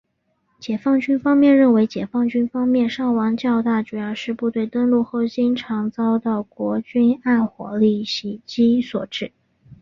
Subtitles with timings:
[0.59, 9.31] 解放军方面认为解放军方面伤亡较大主要是部队登陆后经常遭到国军暗火力点袭击所致。